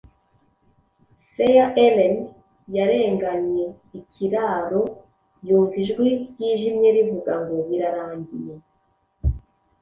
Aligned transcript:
Fair 1.35 1.67
Ellen 1.85 2.15
yarenganye 2.75 3.65
ikiraro, 3.99 4.81
Yumva 5.47 5.75
ijwi 5.83 6.09
ryijimye 6.31 6.89
rivuga 6.95 7.33
ngo 7.41 7.55
"Birarangiye?" 7.67 8.55